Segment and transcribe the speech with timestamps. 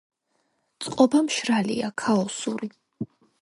[0.85, 2.73] წყობა მშრალია, ქაოსური.